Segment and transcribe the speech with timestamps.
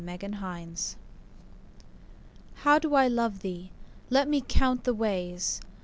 [0.03, 0.69] XLIII
[2.55, 3.69] How do I love thee?
[4.09, 5.61] Let me count the ways.